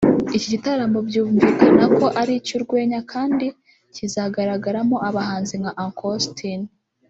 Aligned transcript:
Iki 0.35 0.47
gitaramo 0.53 0.99
byumvikana 1.07 1.83
ko 1.97 2.05
ari 2.21 2.33
icy’urwenya 2.39 2.99
kandi 3.11 3.45
kizagaragaramo 3.95 4.95
abahanzi 5.09 5.53
nka 5.61 5.71
Uncle 5.83 6.09
Austin 6.17 6.61